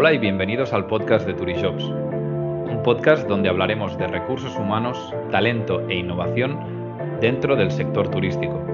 [0.00, 4.96] Hola y bienvenidos al podcast de Turishops, un podcast donde hablaremos de recursos humanos,
[5.32, 6.56] talento e innovación
[7.20, 8.64] dentro del sector turístico.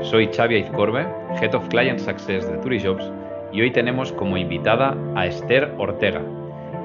[0.00, 1.06] Soy Xavi Izcorbe,
[1.38, 3.04] Head of Client Success de Turishops
[3.52, 6.22] y hoy tenemos como invitada a Esther Ortega.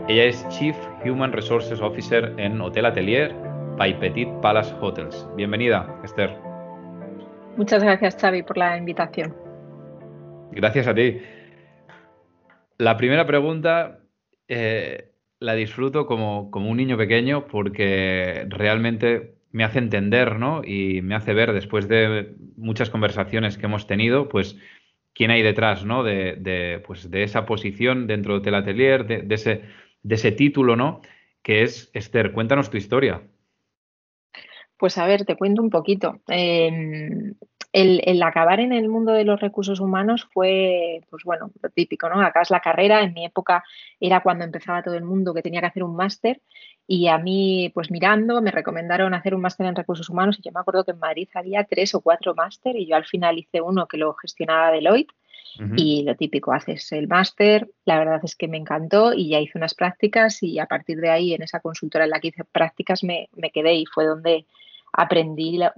[0.10, 0.76] Ella es Chief
[1.06, 3.34] Human Resources Officer en Hotel Atelier
[3.78, 5.26] by Petit Palace Hotels.
[5.38, 6.36] Bienvenida, Esther.
[7.56, 9.34] Muchas gracias, Xavi, por la invitación.
[10.52, 11.22] Gracias a ti.
[12.78, 14.00] La primera pregunta
[14.48, 20.62] eh, la disfruto como, un niño pequeño porque realmente me hace entender, ¿no?
[20.64, 24.58] Y me hace ver, después de muchas conversaciones que hemos tenido, pues
[25.14, 26.04] quién hay detrás, ¿no?
[26.04, 29.64] De, pues, de esa posición dentro de Hotel Atelier, de, ese,
[30.04, 31.02] de ese título, ¿no?
[31.42, 32.32] Que es Esther.
[32.32, 33.24] Cuéntanos tu historia.
[34.78, 36.22] Pues a ver, te cuento un poquito.
[36.28, 37.34] Em,
[37.78, 42.22] el, acabar en el mundo de los recursos humanos fue, pues bueno, lo típico, ¿no?
[42.22, 43.64] Acabas la carrera, en mi época
[44.00, 46.42] era cuando empezaba todo el mundo que tenía que hacer un máster.
[46.88, 50.40] Y a mí, pues mirando, me recomendaron hacer un máster en recursos humanos.
[50.40, 53.06] Y yo me acuerdo que en Madrid había tres o cuatro máster y yo al
[53.06, 55.14] final hice uno que lo gestionaba Deloitte.
[55.76, 59.58] Y lo típico, haces el máster, la verdad es que me encantó y ya hice
[59.58, 60.44] unas prácticas.
[60.44, 63.50] Y a partir de ahí en esa consultora en la que hice prácticas me, me
[63.50, 64.46] quedé y fue donde
[64.98, 65.74] aprendí la,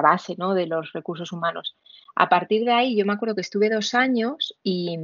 [0.00, 0.54] base ¿no?
[0.54, 1.76] de los recursos humanos.
[2.14, 4.96] A partir de ahí, yo me acuerdo que estuve dos años y,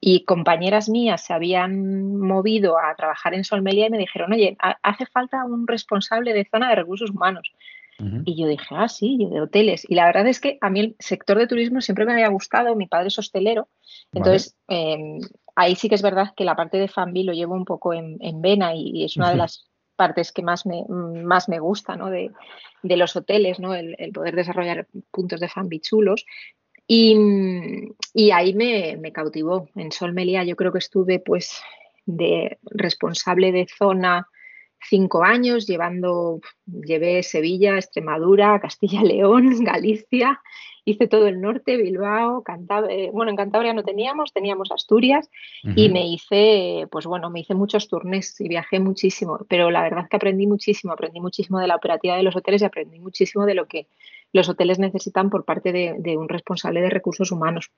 [0.00, 5.04] y compañeras mías se habían movido a trabajar en Solmelia y me dijeron, oye, hace
[5.04, 7.52] falta un responsable de zona de recursos humanos.
[8.26, 9.86] Y yo dije, ah, sí, de hoteles.
[9.88, 12.76] Y la verdad es que a mí el sector de turismo siempre me había gustado,
[12.76, 13.68] mi padre es hostelero,
[14.12, 15.20] entonces em,
[15.54, 18.18] ahí sí que es verdad que la parte de Fambi lo llevo un poco en,
[18.42, 19.65] vena y, es una de las
[19.96, 22.30] partes que más me, más me gusta de,
[22.82, 23.74] los hoteles, ¿no?
[23.74, 26.24] el, poder desarrollar puntos de fan chulos.
[26.86, 27.16] Y,
[28.14, 29.68] y ahí me, me, cautivó.
[29.74, 31.60] En Sol Melia yo creo que estuve pues
[32.04, 34.28] de responsable de zona
[34.88, 40.40] cinco años, llevando, llevé Sevilla, Extremadura, Castilla-León, Galicia
[40.86, 45.28] hice todo el norte, Bilbao, Cantabria, eh, bueno, en Cantabria no teníamos, teníamos Asturias
[45.74, 50.04] y me hice, pues bueno, me hice muchos turnes y viajé muchísimo, pero la verdad
[50.04, 53.46] es que aprendí muchísimo, aprendí muchísimo de la operativa de los hoteles y aprendí muchísimo
[53.46, 53.88] de lo que
[54.32, 57.72] los hoteles necesitan por parte de, un responsable de recursos humanos.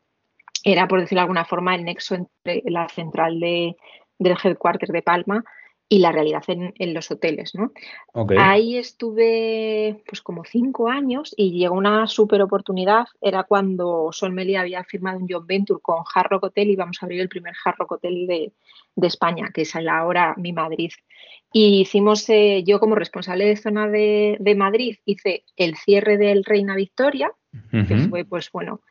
[0.62, 3.74] Era, por decirlo de alguna forma, el nexo entre la central de,
[4.18, 5.44] del headquarter de Palma
[5.90, 7.54] y la realidad en, los hoteles.
[7.54, 7.72] ¿no?
[8.38, 13.06] Ahí estuve pues como cinco años y llegó una super oportunidad.
[13.20, 16.98] Era cuando Sol Melia había firmado un joint venture con Hard Rock Hotel y vamos
[17.00, 18.52] a abrir el primer Hard Rock Hotel de,
[19.06, 20.90] España, que es ahora mi Madrid.
[21.52, 26.44] Y hicimos, eh, yo como responsable de zona de, de, Madrid, hice el cierre del
[26.44, 27.32] Reina Victoria,
[27.70, 28.82] que fue pues bueno,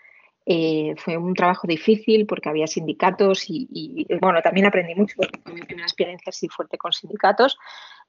[0.50, 5.52] eh, fue un trabajo difícil porque había sindicatos y, bueno, también aprendí mucho porque fue
[5.52, 7.58] mi primera experiencia así fuerte con sindicatos.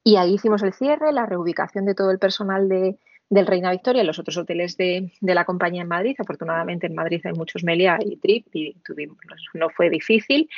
[0.04, 2.96] Y ahí hicimos el cierre, la reubicación de todo el personal de,
[3.28, 6.14] del Reina Victoria en los otros hoteles de, la compañía en Madrid.
[6.16, 9.18] Afortunadamente en Madrid hay muchos Melia y Trip y tuvimos,
[9.54, 10.48] no fue difícil.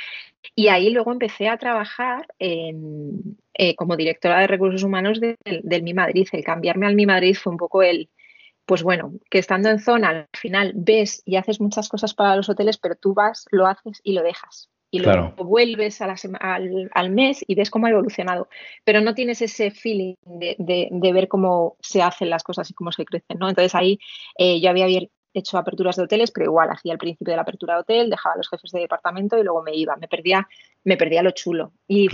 [0.53, 2.75] Y ahí luego empecé a trabajar eh,
[3.75, 6.27] como directora de recursos humanos del Mi Madrid.
[6.31, 8.07] El cambiarme al Mi Madrid fue un poco el,
[8.71, 12.47] pues bueno, que estando en zona al final ves y haces muchas cosas para los
[12.47, 14.69] hoteles, pero tú vas, lo haces y lo dejas.
[14.89, 18.47] Y luego vuelves a al, mes y ves cómo ha evolucionado.
[18.85, 23.03] Pero no tienes ese feeling de, ver cómo se hacen las cosas y cómo se
[23.03, 23.39] crecen.
[23.39, 23.49] ¿no?
[23.49, 23.99] Entonces ahí
[24.37, 24.85] eh, yo había
[25.33, 28.35] hecho aperturas de hoteles, pero igual hacía el principio de la apertura de hotel, dejaba
[28.35, 29.95] a los jefes de departamento y luego me iba.
[29.95, 30.47] Me perdía,
[30.83, 31.73] me perdía lo chulo.
[31.87, 32.09] Y,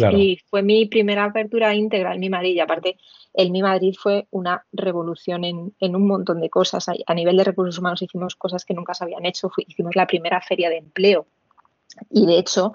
[0.50, 2.56] fue mi primera apertura íntegra en Mi Madrid.
[2.56, 2.98] Y aparte,
[3.34, 6.88] el Mi Madrid fue una revolución en, un montón de cosas.
[6.90, 9.52] A, nivel de recursos humanos hicimos cosas que nunca se habían hecho.
[9.58, 11.28] hicimos la primera feria de empleo.
[12.10, 12.74] Y de hecho,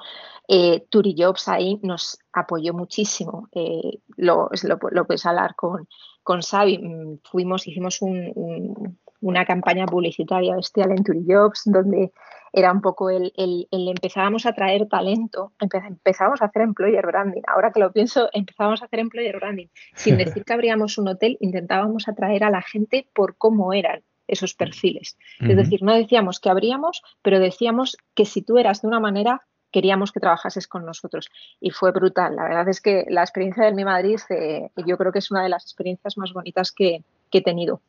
[0.49, 3.49] eh, Turijobs ahí nos apoyó muchísimo.
[3.53, 5.87] Eh, lo, lo, lo, puedes hablar con,
[6.23, 6.79] con Xavi.
[6.79, 12.13] Mm, fuimos, hicimos un una campaña publicitaria bestial en Jobs, donde
[12.53, 17.43] era un poco el, el, empezábamos a traer talento, empezábamos a hacer employer branding.
[17.47, 19.69] Ahora que lo pienso, empezábamos a hacer employer branding.
[19.95, 24.55] Sin decir que abríamos un hotel, intentábamos atraer a la gente por cómo eran esos
[24.55, 25.17] perfiles.
[25.41, 29.43] Es decir, no decíamos que abríamos, pero decíamos que si tú eras de una manera,
[29.71, 31.31] queríamos que trabajases con nosotros.
[31.61, 32.37] Y fue brutal.
[32.37, 35.43] La verdad es que la experiencia del Mi Madrid, eh, yo creo que es una
[35.43, 37.81] de las experiencias más bonitas que he tenido.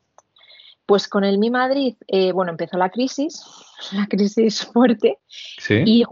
[0.85, 3.43] Pues con el Mi Madrid, eh, bueno, empezó la crisis,
[3.93, 5.19] la crisis fuerte,
[5.69, 6.03] y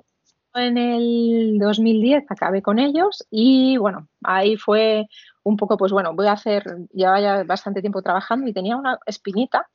[0.53, 5.07] en el 2010 acabé con ellos y bueno, ahí fue
[5.43, 6.63] un poco, pues bueno, voy a hacer,
[6.93, 9.67] llevaba ya bastante tiempo trabajando y tenía una espinita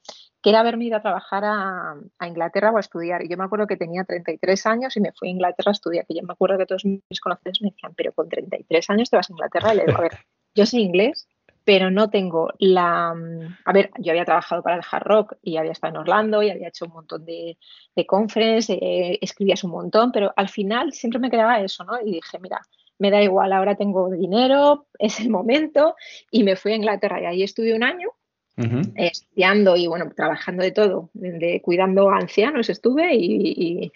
[0.43, 3.25] que era haberme ido a trabajar a, Inglaterra o a estudiar.
[3.25, 6.07] Y yo me acuerdo que tenía 33 años y me fui a Inglaterra a estudiar.
[6.07, 9.17] Que yo me acuerdo que todos mis conocidos me decían, pero con 33 años te
[9.17, 9.75] vas a Inglaterra.
[9.75, 10.19] Y le digo, a ver,
[10.55, 11.27] yo sé inglés,
[11.67, 13.13] pero no tengo la...
[13.65, 16.49] A ver, yo había trabajado para el Hard Rock y había estado en Orlando y
[16.49, 17.59] había hecho un montón de,
[17.97, 22.01] de conferencias, eh, escribías un montón, pero al final siempre me quedaba eso, ¿no?
[22.01, 22.63] Y dije, mira,
[22.99, 25.97] me da igual, ahora tengo dinero, es el momento,
[26.31, 28.11] y me fui a Inglaterra y ahí estuve un año
[28.95, 33.93] estudiando y bueno, trabajando de todo, de, cuidando a ancianos estuve y,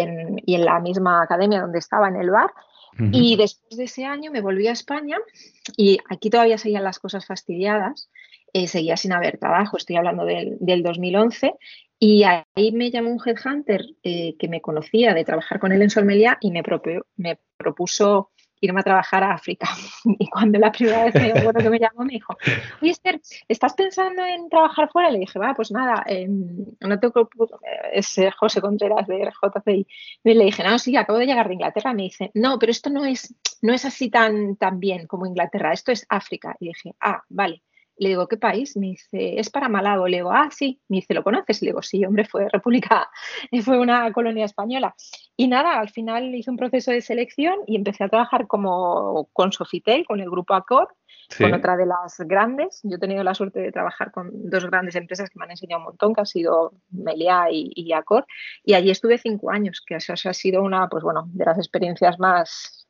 [0.00, 2.50] en, la misma academia donde estaba en el bar.
[2.98, 5.16] Y después de ese año me volví a España
[5.76, 8.10] y aquí todavía seguían las cosas fastidiadas,
[8.52, 11.54] eh, seguía sin haber trabajo, estoy hablando del, 2011,
[11.98, 15.90] y ahí me llamó un headhunter eh, que me conocía de trabajar con él en
[15.90, 16.62] Solmelia y me,
[17.16, 18.30] me propuso
[18.62, 19.68] irme a trabajar a África.
[20.18, 22.36] Y cuando la primera vez me acuerdo que me llamó, me dijo,
[22.80, 25.10] oye Esther, ¿estás pensando en trabajar fuera?
[25.10, 27.28] Le dije, va, pues nada, em, no tengo
[27.92, 29.86] es José Contreras de RJCI.
[30.24, 31.92] Y le dije, no, sí, acabo de llegar de Inglaterra.
[31.92, 35.72] Me dice, no, pero esto no es, no es así tan, tan bien como Inglaterra,
[35.72, 36.56] esto es África.
[36.60, 37.62] Y dije, ah, vale.
[37.96, 38.76] Le digo, ¿qué país?
[38.76, 40.08] Me dice, es para Malago.
[40.08, 40.80] Le digo, ah, sí.
[40.88, 41.62] Me dice, ¿lo conoces?
[41.62, 43.08] Le digo, sí, hombre, fue República,
[43.64, 44.94] fue una colonia española.
[45.36, 49.52] Y nada, al final hice un proceso de selección y empecé a trabajar como con
[49.52, 50.88] Sofitel, con el grupo Accor,
[51.38, 52.80] con otra de las grandes.
[52.82, 55.80] Yo he tenido la suerte de trabajar con dos grandes empresas que me han enseñado
[55.80, 58.26] un montón, que ha sido Meliá y, y Accor.
[58.64, 62.18] Y allí estuve cinco años, que eso ha sido una, pues bueno, de las experiencias
[62.18, 62.81] más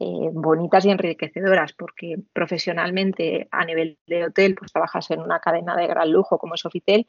[0.00, 5.76] eh, bonitas y enriquecedoras, porque profesionalmente a nivel de hotel, pues trabajas en una cadena
[5.76, 7.06] de gran lujo como es Sofitel,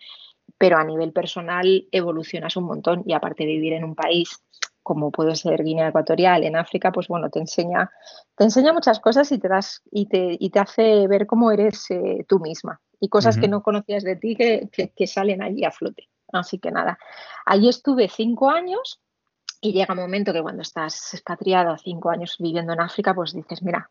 [0.58, 4.40] pero a nivel personal evolucionas un montón y aparte de vivir en un país
[4.86, 7.90] como puede ser Guinea Ecuatorial, en África, pues bueno, te enseña,
[8.38, 11.90] te enseña muchas cosas y te das y te, y te hace ver cómo eres
[11.90, 15.72] eh, tú misma y cosas que no conocías de ti que, que, salen allí a
[15.72, 16.08] flote.
[16.32, 17.00] Así que nada,
[17.48, 19.02] allí estuve cinco años
[19.66, 23.64] y llega un momento que cuando estás expatriado cinco años viviendo en África, pues dices,
[23.64, 23.90] mira,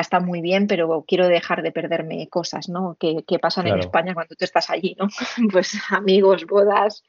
[0.00, 2.96] está muy bien, pero quiero dejar de perderme cosas, ¿no?
[2.98, 5.06] Que, pasan en España cuando tú estás allí, ¿no?
[5.52, 7.04] pues amigos, bodas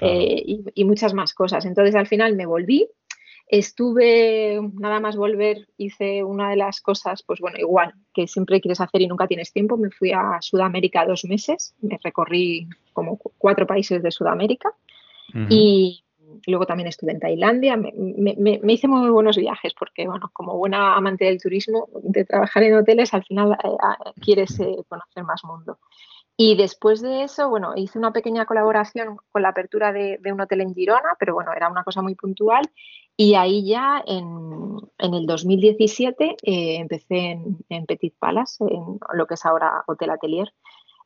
[0.00, 1.64] eh, y, muchas más cosas.
[1.64, 2.88] Entonces al final me volví,
[3.46, 8.80] estuve, nada más volver, hice una de las cosas, pues bueno, igual, que siempre quieres
[8.80, 13.64] hacer y nunca tienes tiempo, me fui a Sudamérica dos meses, me recorrí como cuatro
[13.64, 14.72] países de Sudamérica.
[15.50, 16.05] Y,
[16.46, 21.24] luego también estuve en Tailandia, me, hice muy buenos viajes porque, bueno, como buena amante
[21.24, 25.78] del turismo, de trabajar en hoteles, al final eh, quieres eh, conocer más mundo.
[26.38, 30.60] Y después de eso, bueno, hice una pequeña colaboración con la apertura de, un hotel
[30.60, 32.70] en Girona, pero bueno, era una cosa muy puntual.
[33.16, 37.40] Y ahí ya en, el 2017 eh, empecé
[37.70, 40.52] en, Petit Palace, en lo que es ahora Hotel Atelier.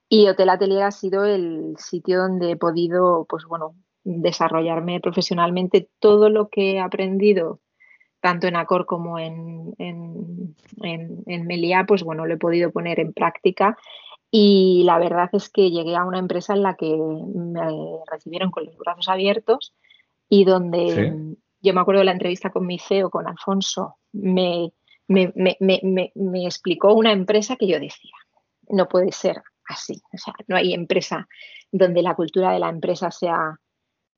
[0.09, 6.31] Y Hotel Atelier ha sido el sitio donde he podido, pues bueno, desarrollarme profesionalmente todo
[6.31, 7.61] lo que he aprendido
[8.20, 13.12] tanto en Acor como en, en, en, Meliá, pues bueno, lo he podido poner en
[13.12, 13.76] práctica.
[14.31, 17.61] Y la verdad es que llegué a una empresa en la que me
[18.11, 19.75] recibieron con los brazos abiertos
[20.29, 24.73] y donde yo me acuerdo de la entrevista con mi CEO, con Alfonso, me,
[25.08, 28.14] me, me, me, explicó una empresa que yo decía,
[28.69, 31.27] no puede ser así, o sea, no hay empresa
[31.72, 33.58] donde la cultura de la empresa sea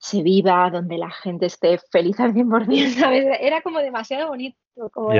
[0.03, 3.25] se viva, donde la gente esté feliz al 100%, ¿sabes?
[3.41, 4.59] Era como demasiado bonito,
[4.91, 5.11] como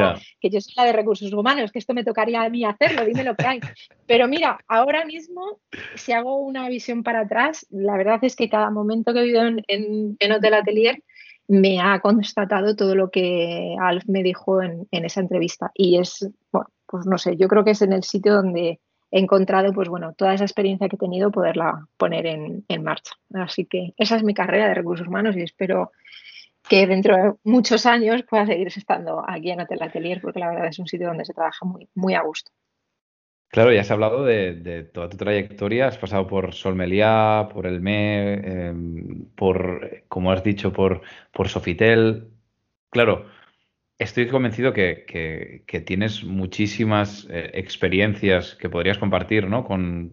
[0.41, 3.23] que yo soy la de recursos humanos, que esto me tocaría a mí hacerlo, dime
[3.23, 3.61] lo que hay.
[4.07, 5.61] Pero mira, ahora mismo,
[5.95, 9.47] si hago una visión para atrás, la verdad es que cada momento que he vivido
[9.47, 11.01] en, en, Hotel Atelier
[11.47, 15.71] me ha constatado todo lo que Alf me dijo en, en esa entrevista.
[15.75, 18.81] Y es, bueno, pues no sé, yo creo que es en el sitio donde
[19.13, 23.13] he encontrado, pues bueno, toda esa experiencia que he tenido, poderla poner en, marcha.
[23.35, 25.93] Así que esa es mi carrera de recursos humanos y espero
[26.67, 30.67] que dentro de muchos años pueda seguir estando aquí en Hotel Atelier, porque la verdad
[30.69, 32.51] es un sitio donde se trabaja muy, muy a gusto.
[33.49, 37.83] Claro, ya has hablado de, toda tu trayectoria, has pasado por Sol Meliá, por el
[37.83, 41.03] ME, em, por, como has dicho, por,
[41.33, 42.31] por Sofitel.
[42.89, 43.27] Claro,
[43.99, 49.65] Estoy convencido que, tienes muchísimas eh, experiencias que podrías compartir ¿no?
[49.65, 50.13] con,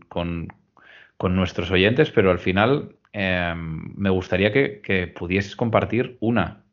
[1.19, 6.63] nuestros oyentes, pero al final em, me gustaría que, pudieses compartir una,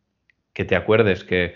[0.53, 1.55] que te acuerdes, que,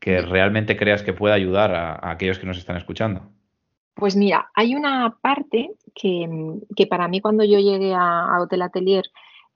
[0.00, 3.30] realmente creas que pueda ayudar a, aquellos que nos están escuchando.
[3.94, 9.04] Pues mira, hay una parte que, para mí cuando yo llegué a, Hotel Atelier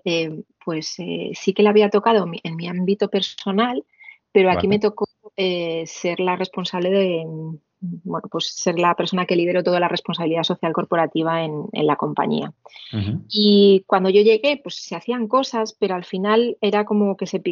[0.04, 3.85] eh, pues eh, sí que le había tocado en mi ámbito personal,
[4.32, 5.06] pero aquí me tocó
[5.37, 7.25] ser la responsable de,
[7.80, 12.52] bueno, pues ser la persona que lideró toda la responsabilidad social corporativa en, la compañía.
[13.28, 17.42] Y cuando yo llegué, pues se hacían cosas, pero al final era como que se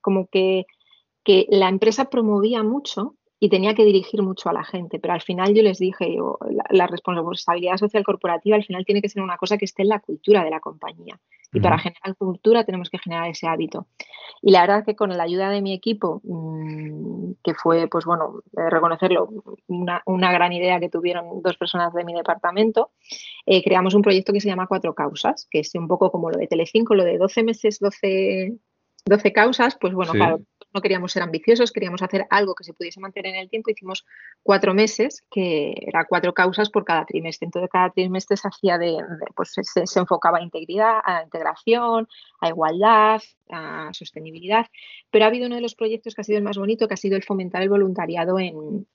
[0.00, 0.66] como que,
[1.22, 5.20] que la empresa promovía mucho y tenía que dirigir mucho a la gente, pero al
[5.20, 6.16] final yo les dije,
[6.70, 10.00] la, responsabilidad social corporativa al final tiene que ser una cosa que esté en la
[10.00, 11.20] cultura de la compañía.
[11.54, 13.86] Y para generar cultura tenemos que generar ese hábito.
[14.42, 18.04] Y la verdad es que con la ayuda de mi equipo, mm, que fue, pues
[18.04, 19.28] bueno, reconocerlo,
[19.68, 22.90] una, gran idea que tuvieron dos personas de mi departamento,
[23.46, 26.38] eh, creamos un proyecto que se llama Cuatro Causas, que es un poco como lo
[26.38, 28.58] de Telecinco, lo de 12 meses, 12,
[29.06, 30.40] 12 causas, pues bueno, claro,
[30.74, 33.70] no queríamos ser ambiciosos, queríamos hacer algo que se pudiese mantener en el tiempo.
[33.70, 34.04] Hicimos
[34.42, 37.46] cuatro meses, que era cuatro causas por cada trimestre.
[37.46, 38.96] Entonces, cada trimestre se hacía de,
[39.36, 42.08] pues se, enfocaba a integridad, a integración,
[42.40, 44.66] a igualdad, a sostenibilidad.
[45.10, 46.98] Pero ha habido uno de los proyectos que ha sido el más bonito, que ha
[46.98, 48.86] sido el fomentar el voluntariado en,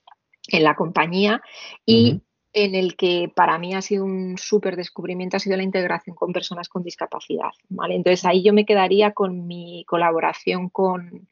[0.51, 1.43] la compañía
[1.85, 2.21] y
[2.53, 6.33] en el que para mí ha sido un súper descubrimiento, ha sido la integración con
[6.33, 7.51] personas con discapacidad.
[7.69, 7.95] ¿vale?
[7.95, 11.29] Entonces ahí yo me quedaría con mi colaboración con,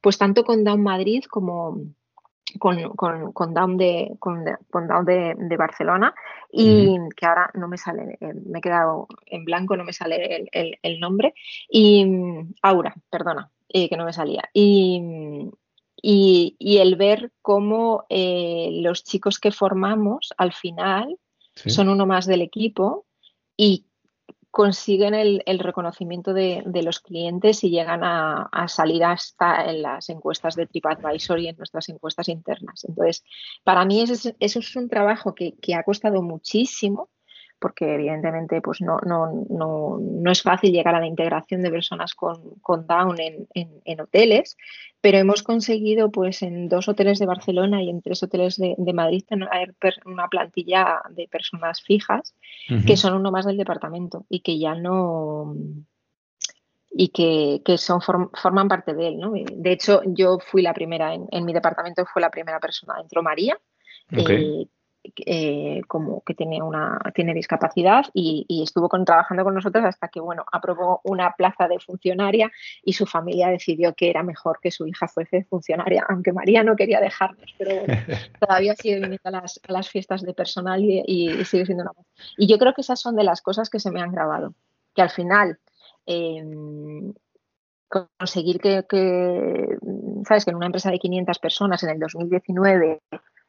[0.00, 1.80] pues tanto con Down Madrid como
[2.58, 6.14] con, Down, de, con, de, Barcelona
[6.50, 10.48] y que ahora no me sale, eh, me he quedado en blanco, no me sale
[10.52, 11.34] el, nombre,
[11.68, 12.06] y
[12.62, 14.48] Aura, perdona, eh, que no me salía.
[14.52, 15.50] Y,
[16.00, 21.18] y, el ver cómo eh, los chicos que formamos al final
[21.54, 23.06] son uno más del equipo
[23.56, 23.85] y
[24.56, 30.66] consiguen el, reconocimiento de, los clientes y llegan a, salir hasta en las encuestas de
[30.66, 32.86] TripAdvisor y en nuestras encuestas internas.
[32.88, 33.22] Entonces,
[33.64, 37.10] para mí eso es, un trabajo que, ha costado muchísimo
[37.58, 43.16] porque evidentemente pues no, no, es fácil llegar a la integración de personas con, Down
[43.18, 44.56] en, hoteles,
[45.00, 49.24] pero hemos conseguido pues en dos hoteles de Barcelona y en tres hoteles de, Madrid
[49.26, 49.48] tener
[50.04, 52.34] una plantilla de personas fijas
[52.86, 55.54] que son uno más del departamento y que ya no
[56.98, 59.18] y que, son forman parte de él.
[59.18, 59.32] ¿no?
[59.32, 63.58] De hecho, yo fui la primera, en, mi departamento fue la primera persona, entró María,
[64.12, 64.66] eh,
[65.24, 70.44] eh, como que tiene una tiene discapacidad y, estuvo trabajando con nosotros hasta que bueno
[70.50, 72.50] aprobó una plaza de funcionaria
[72.82, 76.76] y su familia decidió que era mejor que su hija fuese funcionaria aunque María no
[76.76, 77.82] quería dejarnos pero
[78.40, 81.92] todavía sigue viniendo a las, a las, fiestas de personal y, sigue siendo una
[82.36, 84.54] y yo creo que esas son de las cosas que se me han grabado
[84.94, 85.58] que al final
[86.06, 87.12] em,
[87.88, 89.78] conseguir que, que,
[90.26, 93.00] sabes que en una empresa de 500 personas en el 2019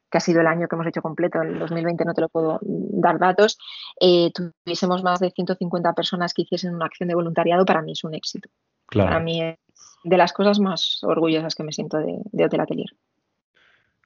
[0.09, 2.59] que ha sido el año que hemos hecho completo, el 2020 no te lo puedo
[2.61, 3.57] dar datos,
[3.99, 8.03] eh, tuviésemos más de 150 personas que hiciesen una acción de voluntariado, para mí es
[8.03, 8.49] un éxito.
[8.91, 9.57] Para mí es
[10.03, 12.89] de las cosas más orgullosas que me siento de, Hotel Atelier.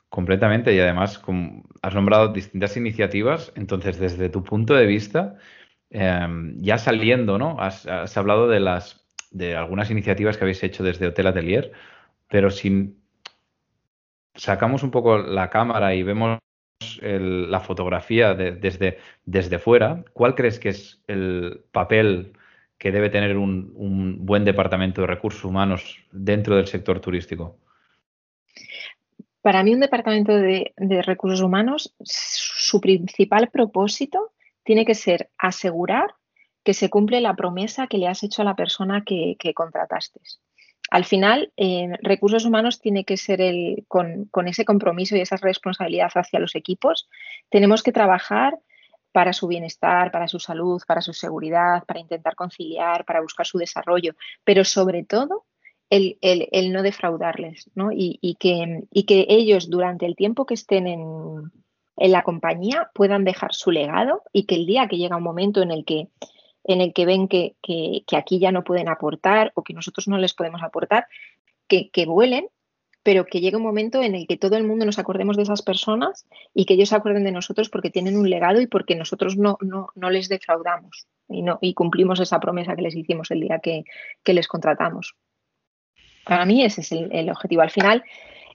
[0.09, 1.21] Completamente, y además
[1.81, 5.35] has nombrado distintas iniciativas, entonces desde tu punto de vista,
[5.89, 7.57] em, ya saliendo, ¿no?
[7.59, 11.71] Has, has, hablado de las de algunas iniciativas que habéis hecho desde Hotel Atelier,
[12.27, 13.00] pero sin
[14.35, 16.39] sacamos un poco la cámara y vemos
[17.01, 22.33] la fotografía desde, desde fuera, ¿cuál crees que es el papel
[22.77, 27.57] que debe tener un, buen departamento de recursos humanos dentro del sector turístico?
[29.41, 30.73] Para mí, un departamento de,
[31.03, 34.31] recursos humanos, su principal propósito
[34.63, 36.15] tiene que ser asegurar
[36.63, 40.19] que se cumple la promesa que le has hecho a la persona que, que contrataste.
[40.89, 46.11] Al final, eh, recursos humanos tiene que ser el, con, ese compromiso y esa responsabilidad
[46.15, 47.07] hacia los equipos.
[47.49, 48.59] Tenemos que trabajar
[49.13, 53.57] para su bienestar, para su salud, para su seguridad, para intentar conciliar, para buscar su
[53.57, 55.45] desarrollo, pero sobre todo
[55.89, 56.17] el,
[56.71, 61.51] no defraudarles Y, que, ellos durante el tiempo que estén en
[61.97, 65.71] la compañía puedan dejar su legado y que el día que llega un momento en
[65.71, 66.07] el que
[66.63, 67.55] en el que ven que,
[68.15, 71.07] aquí ya no pueden aportar o que nosotros no les podemos aportar,
[71.67, 72.47] que, vuelen,
[73.03, 75.61] pero que llegue un momento en el que todo el mundo nos acordemos de esas
[75.61, 79.37] personas y que ellos se acuerden de nosotros porque tienen un legado y porque nosotros
[79.37, 83.39] no, no, no les defraudamos y, no, y cumplimos esa promesa que les hicimos el
[83.39, 83.85] día que,
[84.25, 85.15] les contratamos.
[86.25, 87.61] Para mí ese es el objetivo.
[87.61, 88.03] Al final,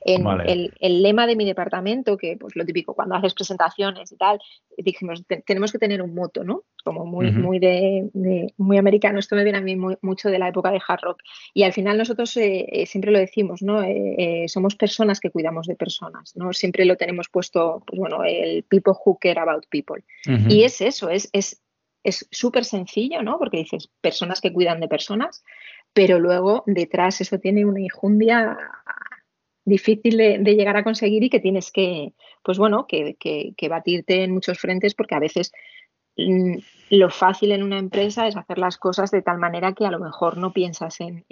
[0.07, 4.39] en el, lema de mi departamento, que pues lo típico, cuando haces presentaciones y tal,
[4.79, 6.63] dijimos, tenemos que tener un moto, ¿no?
[6.85, 8.09] Como muy, muy de,
[8.57, 9.19] muy americano.
[9.19, 11.23] Esto me viene a mí mucho de la época de hard rock.
[11.53, 13.83] Y al final nosotros eh, eh, siempre lo decimos, ¿no?
[13.83, 16.53] Eh, somos personas que cuidamos de personas, ¿no?
[16.53, 20.05] Siempre lo tenemos puesto, pues bueno, el people who care about people.
[20.49, 21.61] Y es eso, es, es
[22.05, 23.37] es súper sencillo, ¿no?
[23.37, 25.43] Porque dices, personas que cuidan de personas,
[25.93, 28.57] pero luego detrás eso tiene una injundia
[29.67, 33.17] difícil de, llegar a conseguir y que tienes que, pues bueno, que,
[33.69, 35.53] batirte en muchos frentes porque a veces
[36.17, 36.55] mm,
[36.91, 39.99] lo fácil en una empresa es hacer las cosas de tal manera que a lo
[39.99, 41.25] mejor no piensas en,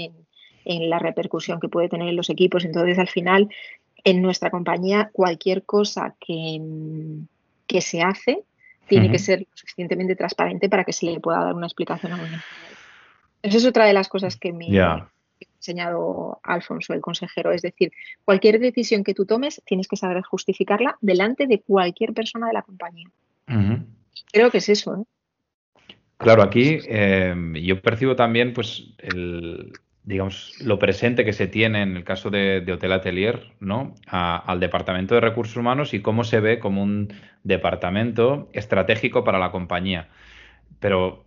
[0.66, 2.64] la repercusión que puede tener en los equipos.
[2.64, 3.48] Entonces, al final,
[4.02, 6.60] en nuestra compañía, cualquier cosa que,
[7.66, 8.42] que se hace
[8.88, 12.22] tiene que ser suficientemente transparente para que se le pueda dar una explicación a un
[12.22, 12.44] empleado.
[13.42, 14.66] Esa es otra de las cosas que me,
[15.64, 17.52] enseñado Alfonso, el consejero.
[17.52, 17.92] Es decir,
[18.24, 22.62] cualquier decisión que tú tomes tienes que saber justificarla delante de cualquier persona de la
[22.62, 23.08] compañía.
[24.32, 24.96] Creo que es eso.
[24.96, 25.84] ¿eh?
[26.18, 29.72] Claro, aquí eh, yo percibo también pues el,
[30.04, 33.94] digamos, lo presente que se tiene en el caso de, Hotel Atelier, ¿no?
[34.06, 39.50] al Departamento de Recursos Humanos y cómo se ve como un departamento estratégico para la
[39.50, 40.08] compañía.
[40.78, 41.24] Pero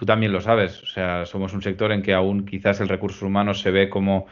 [0.00, 3.20] tú también lo sabes, o sea, somos un sector en que aún quizás el recursos
[3.20, 4.28] humanos se ve como,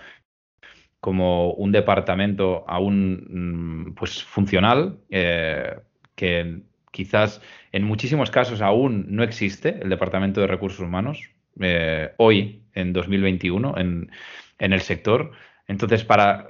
[0.99, 5.79] como un departamento aún mm, pues funcional, eh,
[6.15, 11.29] que quizás en muchísimos casos aún no existe el departamento de recursos humanos,
[11.61, 14.11] eh, hoy, en 2021, en,
[14.59, 15.33] en, el sector.
[15.67, 16.47] Entonces, para,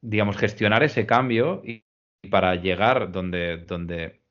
[0.00, 1.84] digamos, gestionar ese cambio y,
[2.28, 4.22] para llegar donde, donde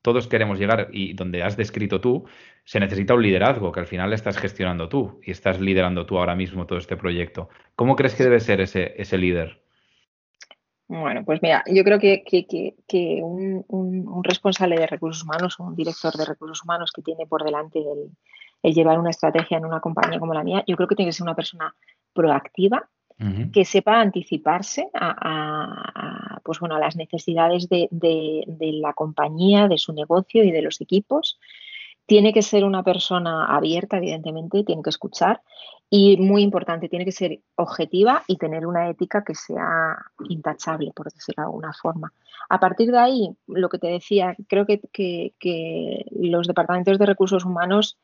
[0.00, 2.26] todos queremos llegar y donde has descrito tú,
[2.66, 6.34] se necesita un liderazgo que al final estás gestionando tú y estás liderando tú ahora
[6.34, 7.48] mismo todo este proyecto.
[7.76, 9.62] ¿Cómo crees que debe ser ese, ese líder?
[10.88, 16.12] Bueno, pues mira, yo creo que, que, un, un, responsable de recursos humanos, un director
[16.14, 18.10] de recursos humanos que tiene por delante el,
[18.62, 21.16] el llevar una estrategia en una compañía como la mía, yo creo que tiene que
[21.16, 21.74] ser una persona
[22.12, 22.88] proactiva,
[23.50, 27.88] que sepa anticiparse a, pues bueno, a las necesidades de,
[28.58, 31.38] la compañía, de su negocio y de los equipos.
[32.06, 35.42] Tiene que ser una persona abierta, evidentemente, tiene que escuchar
[35.90, 39.96] y muy importante, tiene que ser objetiva y tener una ética que sea
[40.28, 42.12] intachable, por decirlo de alguna forma.
[42.48, 47.44] A partir de ahí, lo que te decía, creo que, que los departamentos de recursos
[47.44, 47.98] humanos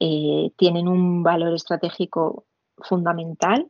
[0.00, 2.44] eh, tienen un valor estratégico
[2.78, 3.68] fundamental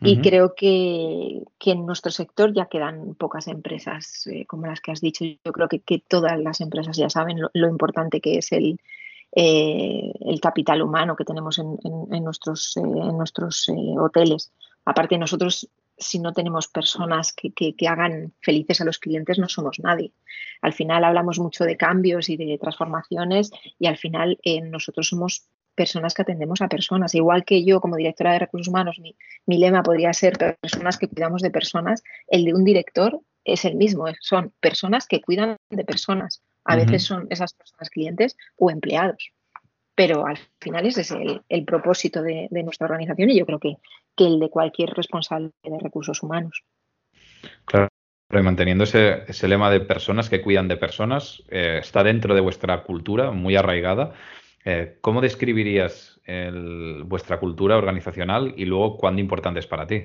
[0.00, 5.00] y creo que, en nuestro sector ya quedan pocas empresas eh, como las que has
[5.00, 5.24] dicho.
[5.24, 8.78] Yo creo que, todas las empresas ya saben lo, importante que es el,
[9.36, 11.78] eh, el capital humano que tenemos en,
[12.22, 14.52] nuestros, en nuestros hoteles.
[14.84, 19.80] Aparte, nosotros, si no tenemos personas que, que, hagan felices a los clientes, no somos
[19.80, 20.12] nadie.
[20.62, 24.38] Al final hablamos mucho de cambios y de transformaciones y al final
[24.70, 27.14] nosotros somos personas que atendemos a personas.
[27.14, 31.42] Igual que yo como directora de recursos humanos, mi, lema podría ser personas que cuidamos
[31.42, 36.42] de personas, el de un director es el mismo, son personas que cuidan de personas.
[36.64, 39.32] A veces son esas personas clientes o empleados.
[39.94, 43.76] Pero al final ese es el, propósito de, nuestra organización y yo creo que,
[44.16, 46.64] que el de cualquier responsable de recursos humanos.
[47.64, 47.88] Claro,
[48.30, 53.30] manteniendo ese, lema de personas que cuidan de personas, eh, está dentro de vuestra cultura,
[53.30, 54.14] muy arraigada.
[54.64, 56.10] Eh, ¿Cómo describirías
[57.04, 60.04] vuestra cultura organizacional y luego cuán importante es para ti?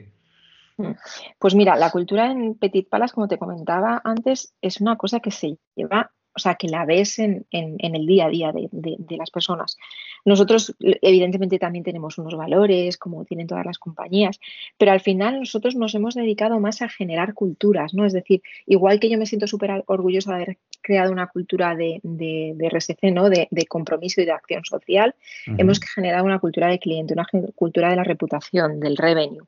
[0.75, 0.91] Mm.
[1.39, 5.31] Pues mira, la cultura en Petit Palace, como te comentaba antes, es una cosa que
[5.31, 9.77] se lleva o sea, que la ves en, el día a día de, las personas.
[10.23, 14.39] Nosotros, evidentemente, también tenemos unos valores, como tienen todas las compañías,
[14.77, 18.05] pero al final nosotros nos hemos dedicado más a generar culturas, ¿no?
[18.05, 21.99] Es decir, igual que yo me siento súper orgullosa de haber creado una cultura de,
[22.03, 23.29] de, RSC, ¿no?
[23.29, 25.13] De, compromiso y de acción social,
[25.57, 29.45] hemos generado una cultura de cliente, una cultura de la reputación, del revenue.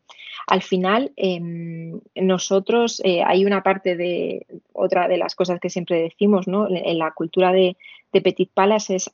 [0.47, 6.01] Al final, em, nosotros, eh, hay una parte de, otra de las cosas que siempre
[6.01, 6.67] decimos, ¿no?
[6.85, 7.77] En la cultura de,
[8.11, 9.09] Petit Palace es,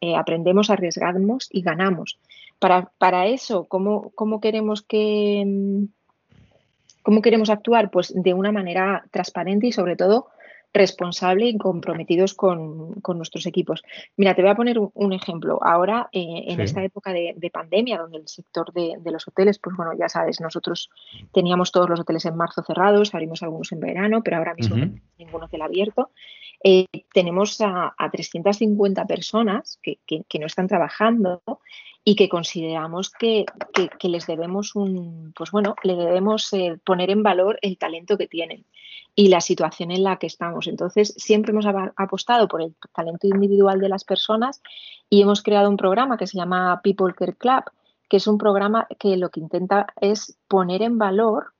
[0.00, 2.18] eh, aprendemos, arriesgamos y ganamos.
[2.58, 5.86] Para, para eso, ¿cómo, ¿cómo, queremos que...
[7.02, 7.90] ¿Cómo queremos actuar?
[7.90, 10.28] Pues de una manera transparente y sobre todo
[10.76, 13.82] responsable y comprometidos con, nuestros equipos.
[14.16, 15.58] Mira, te voy a poner un, ejemplo.
[15.62, 19.92] Ahora, eh, en esta época de, pandemia, donde el sector de, los hoteles, pues bueno,
[19.98, 20.90] ya sabes, nosotros
[21.32, 24.76] teníamos todos los hoteles en marzo cerrados, abrimos algunos en verano, pero ahora mismo
[25.18, 26.10] ninguno hotel abierto.
[26.62, 29.98] Eh, tenemos a, 350 personas que,
[30.38, 31.42] no están trabajando
[32.04, 33.44] y que consideramos que,
[34.02, 38.64] les debemos un, pues bueno, le debemos eh, poner en valor el talento que tienen
[39.14, 40.66] y la situación en la que estamos.
[40.66, 44.62] Entonces, siempre hemos apostado por el talento individual de las personas
[45.10, 47.64] y hemos creado un programa que se llama People Care Club,
[48.08, 51.54] que es un programa que lo que intenta es poner en valor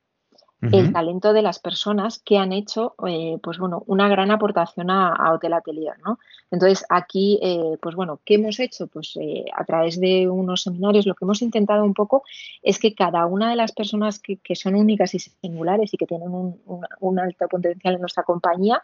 [0.62, 5.32] el talento de las personas que han hecho, eh, pues bueno, una gran aportación a,
[5.34, 6.18] Hotel Atelier, ¿no?
[6.50, 8.86] Entonces, aquí, eh, pues bueno, ¿qué hemos hecho?
[8.86, 12.22] Pues eh, a través de unos seminarios, lo que hemos intentado un poco
[12.62, 16.30] es que cada una de las personas que, son únicas y singulares y que tienen
[16.30, 18.82] un, alto potencial en nuestra compañía,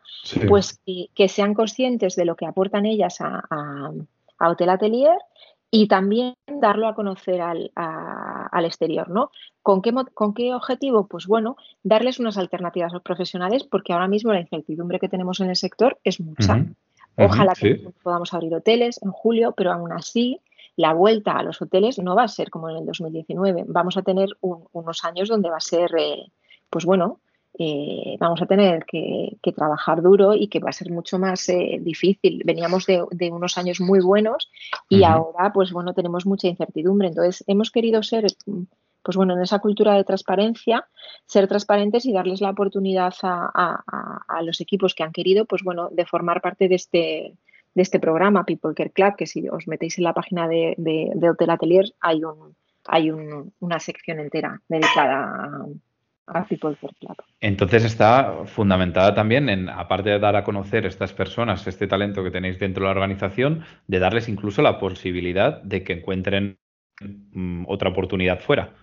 [0.48, 0.78] pues
[1.14, 3.42] que, sean conscientes de lo que aportan ellas a,
[4.38, 5.16] a Hotel Atelier
[5.74, 9.30] y también darlo a conocer al, al exterior, ¿no?
[9.62, 11.06] ¿Con qué, ¿Con qué objetivo?
[11.06, 15.40] Pues bueno, darles unas alternativas a los profesionales porque ahora mismo la incertidumbre que tenemos
[15.40, 16.62] en el sector es mucha.
[17.16, 20.40] Ojalá que podamos abrir hoteles en julio, pero aún así
[20.76, 23.64] la vuelta a los hoteles no va a ser como en el 2019.
[23.66, 26.30] Vamos a tener unos años donde va a ser, eh,
[26.68, 27.20] pues bueno,
[27.58, 31.78] eh, vamos a tener que, trabajar duro y que va a ser mucho más eh,
[31.80, 32.42] difícil.
[32.44, 34.50] Veníamos de, unos años muy buenos
[34.88, 37.08] y ahora, pues bueno, tenemos mucha incertidumbre.
[37.08, 38.26] Entonces, hemos querido ser,
[39.02, 40.88] pues bueno, en esa cultura de transparencia,
[41.26, 46.06] ser transparentes y darles la oportunidad a, los equipos que han querido, pues bueno, de
[46.06, 47.36] formar parte de este
[47.74, 50.76] de este programa People Care Club, que si os metéis en la página de,
[51.30, 52.54] Hotel Atelier hay un
[52.86, 55.66] hay una sección entera dedicada a,
[57.40, 62.30] entonces está fundamentada también en, aparte de dar a conocer estas personas, este talento que
[62.30, 66.58] tenéis dentro de la organización, de darles incluso la posibilidad de que encuentren
[67.00, 68.74] mm, otra oportunidad fuera.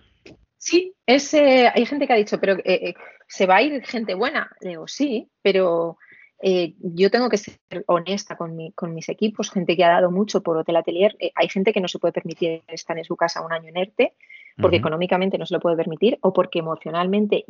[0.58, 2.94] Sí, es, eh, hay gente que ha dicho, pero eh, eh,
[3.26, 4.50] ¿se va a ir gente buena?
[4.60, 5.96] Digo, sí, pero
[6.42, 10.56] yo tengo que ser honesta con, con, mis equipos, gente que ha dado mucho por
[10.56, 11.14] Hotel Atelier.
[11.34, 13.70] hay gente que no se puede permitir estar en su casa un año
[14.58, 17.44] porque económicamente no se lo puede permitir o porque emocionalmente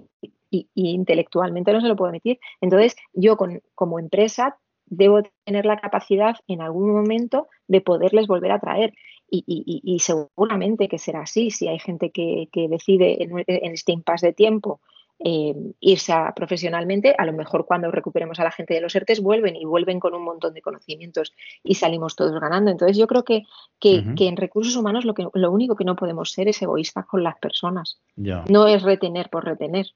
[0.51, 2.41] y, intelectualmente no se lo puede permitir.
[2.61, 3.37] Entonces, yo
[3.75, 8.93] como empresa debo tener la capacidad en algún momento de poderles volver a traer.
[9.33, 14.33] Y, seguramente que será así si hay gente que, decide en, en este impasse de
[14.33, 14.81] tiempo
[15.22, 19.20] eh, irse a, profesionalmente, a lo mejor cuando recuperemos a la gente de los ERTES
[19.20, 22.70] vuelven y vuelven con un montón de conocimientos y salimos todos ganando.
[22.70, 23.42] Entonces yo creo que,
[23.78, 27.22] que, en recursos humanos lo, que, lo único que no podemos ser es egoístas con
[27.22, 28.00] las personas.
[28.48, 29.88] No es retener por retener.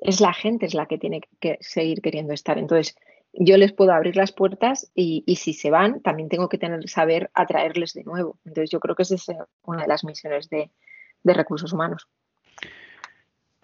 [0.00, 2.56] Es la gente es la que tiene que seguir queriendo estar.
[2.56, 2.94] Entonces
[3.32, 7.30] yo les puedo abrir las puertas y, si se van, también tengo que tener saber
[7.34, 8.38] atraerles de nuevo.
[8.44, 9.26] Entonces yo creo que esa es
[9.64, 10.70] una de las misiones de
[11.24, 12.06] recursos humanos.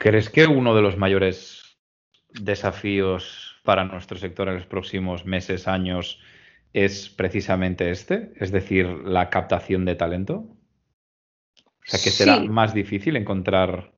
[0.02, 1.78] ¿Crees que uno de los mayores
[2.30, 6.18] desafíos para nuestro sector en los próximos meses, años,
[6.72, 8.32] es precisamente este?
[8.34, 10.34] Es decir, la captación de talento.
[11.54, 13.92] O sea, que será más difícil encontrar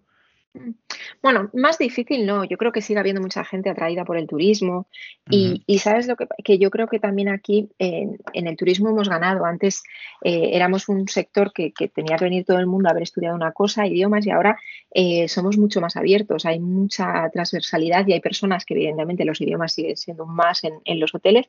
[1.24, 2.44] bueno, más difícil no.
[2.44, 4.88] Yo creo que sigue habiendo mucha gente atraída por el turismo
[5.30, 9.46] y, sabes lo que, yo creo que también aquí en, el turismo hemos ganado.
[9.46, 9.82] Antes
[10.22, 13.52] eh, éramos un sector que, tenía que venir todo el mundo a haber estudiado una
[13.52, 14.58] cosa, idiomas, y ahora
[14.90, 16.44] eh, somos mucho más abiertos.
[16.44, 21.14] Hay mucha transversalidad y hay personas que evidentemente los idiomas siguen siendo más en, los
[21.14, 21.46] hoteles,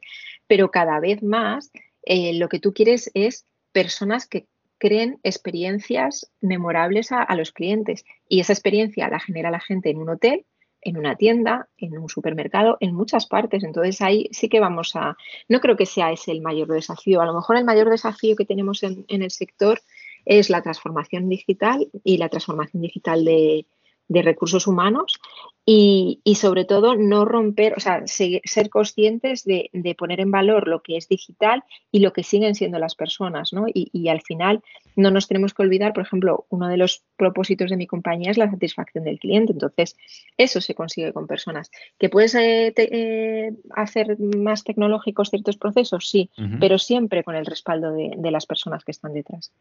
[0.47, 1.69] pero cada vez más
[2.03, 4.45] eh, lo que tú quieres es personas que
[4.85, 10.09] creen experiencias memorables a, los clientes y esa experiencia la genera la gente en un
[10.09, 10.45] hotel,
[10.83, 13.63] en una tienda, en un supermercado, en muchas partes.
[13.63, 15.17] Entonces ahí sí que vamos a,
[15.49, 17.19] no creo que sea ese el mayor desafío.
[17.21, 19.81] A lo mejor el mayor desafío que tenemos en el sector
[20.23, 23.65] es la transformación digital y la transformación digital de,
[24.07, 25.19] de recursos humanos
[25.67, 30.95] y, sobre todo no romper, o sea, ser conscientes de, poner en valor lo que
[30.95, 33.65] es digital y lo que siguen siendo las personas, ¿no?
[33.73, 34.61] Y, al final
[34.95, 38.37] no nos tenemos que olvidar, por ejemplo, uno de los propósitos de mi compañía es
[38.37, 39.97] la satisfacción del cliente, entonces
[40.37, 41.71] eso se consigue con personas.
[41.97, 46.07] ¿Que puedes eh, eh, hacer más tecnológicos ciertos procesos?
[46.07, 49.51] Sí, pero siempre con el respaldo de las personas que están detrás.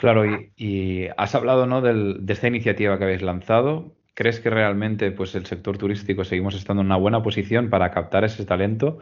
[0.00, 0.24] Claro,
[0.56, 1.82] y, has hablado ¿no?
[1.82, 3.94] de esta iniciativa que habéis lanzado.
[4.14, 8.24] ¿Crees que realmente pues, el sector turístico seguimos estando en una buena posición para captar
[8.24, 9.00] ese talento?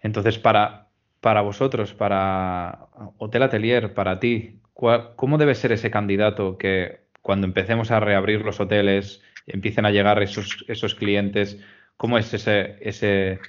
[0.00, 2.86] Entonces, para, para vosotros, para
[3.18, 4.60] Hotel Atelier, para ti,
[5.16, 10.22] ¿cómo debe ser ese candidato que cuando empecemos a reabrir los hoteles, empiecen a llegar
[10.22, 11.58] esos, esos clientes,
[11.96, 13.40] cómo es ese, ese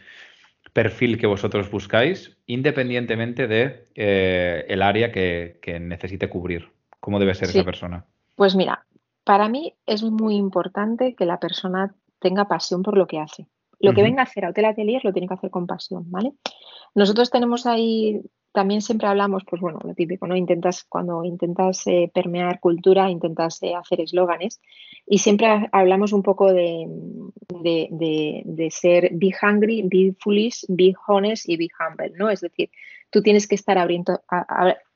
[0.75, 6.73] perfil que vosotros buscáis, independientemente de eh, el área que, necesite cubrir.
[6.99, 8.03] ¿Cómo debe ser esa persona?
[8.35, 8.85] Pues mira,
[9.23, 13.47] para mí es muy importante que la persona tenga pasión por lo que hace.
[13.79, 16.33] Lo que venga a hacer a Hotel Atelier lo tiene que hacer con pasión, ¿vale?
[16.93, 18.21] Nosotros tenemos ahí
[18.55, 20.35] también siempre hablamos, pues bueno, lo típico, ¿no?
[20.35, 24.59] Intentas, cuando intentas eh, permear cultura, intentas eh, hacer eslóganes
[25.05, 26.87] y siempre hablamos un poco de,
[27.51, 32.31] de, ser be hungry, be foolish, be honest y be humble, ¿no?
[32.31, 32.71] Es decir,
[33.11, 34.21] tú tienes que estar hambriento,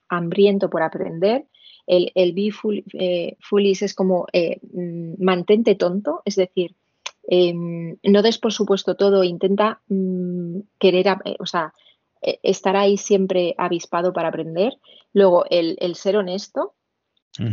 [0.07, 1.45] hambriento por aprender,
[1.89, 2.51] el, el be
[2.93, 6.75] eh, foolish es como eh, mm, mantente tonto, es decir,
[7.27, 11.07] em, no des por supuesto todo, intenta mm, querer,
[11.39, 11.73] o sea,
[12.21, 14.73] estar ahí siempre avispado para aprender.
[15.13, 16.75] Luego, el, ser honesto,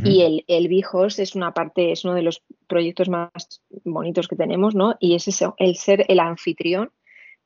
[0.05, 4.35] y el, el B-Host es una parte, es uno de los proyectos más bonitos que
[4.35, 4.97] tenemos, ¿no?
[4.99, 6.91] Y es eso, el ser el anfitrión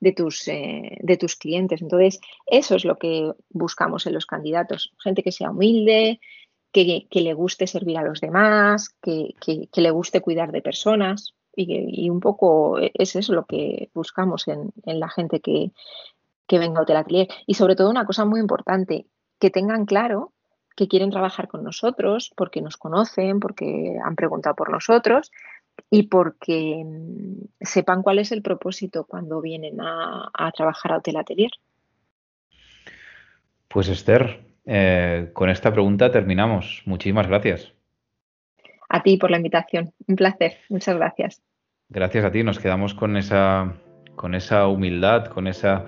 [0.01, 1.81] de tus, eh, de tus clientes.
[1.81, 4.93] Entonces, eso es lo que buscamos en los candidatos.
[5.01, 6.19] Gente que sea humilde,
[6.73, 9.35] que, le guste servir a los demás, que,
[9.73, 11.35] le guste cuidar de personas.
[11.55, 15.71] Y, un poco es eso lo que buscamos en, la gente que,
[16.51, 17.29] que venga a Hotel Atelier.
[17.47, 19.05] Y sobre todo una cosa muy importante,
[19.39, 20.33] que tengan claro
[20.75, 25.31] que quieren trabajar con nosotros porque nos conocen, porque han preguntado por nosotros
[25.89, 31.51] y porque mm, sepan cuál es el propósito cuando vienen a, trabajar a Hotel Atelier.
[33.69, 36.81] Pues Esther, eh, con esta pregunta terminamos.
[36.85, 37.71] Muchísimas gracias.
[38.89, 39.93] A ti por la invitación.
[40.05, 40.57] Un placer.
[40.67, 41.41] Muchas gracias.
[41.87, 42.43] Gracias a ti.
[42.43, 43.73] Nos quedamos con esa,
[44.17, 45.85] con esa humildad, con esa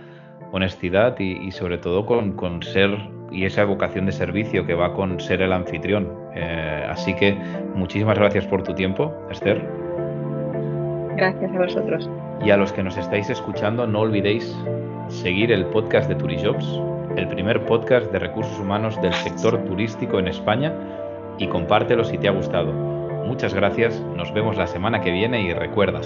[0.54, 2.96] honestidad y, sobre todo con, ser
[3.32, 6.08] y esa vocación de servicio que va con ser el anfitrión.
[6.36, 7.36] Eh, así que
[7.76, 9.60] muchísimas gracias por tu tiempo, Esther.
[11.18, 12.10] Gracias a vosotros.
[12.46, 14.56] Y a los que nos estáis escuchando, no olvidéis
[15.08, 16.80] seguir el podcast de Turijobs,
[17.16, 20.72] el primer podcast de recursos humanos del sector turístico en España,
[21.40, 22.72] y compártelo si te ha gustado.
[23.26, 26.02] Muchas gracias, nos vemos la semana que viene y recuerda,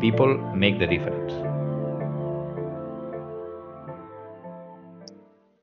[0.00, 1.49] people make the difference.